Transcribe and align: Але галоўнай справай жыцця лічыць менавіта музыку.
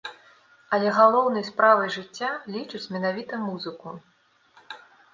Але 0.77 0.93
галоўнай 0.99 1.45
справай 1.51 1.93
жыцця 1.97 2.31
лічыць 2.57 2.85
менавіта 2.97 3.33
музыку. 3.47 3.97